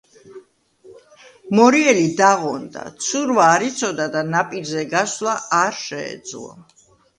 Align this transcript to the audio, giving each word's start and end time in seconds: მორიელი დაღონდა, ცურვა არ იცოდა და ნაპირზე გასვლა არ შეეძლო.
მორიელი 1.59 2.05
დაღონდა, 2.21 2.87
ცურვა 3.05 3.45
არ 3.59 3.67
იცოდა 3.69 4.09
და 4.17 4.25
ნაპირზე 4.33 4.89
გასვლა 4.97 5.39
არ 5.63 5.81
შეეძლო. 5.85 6.53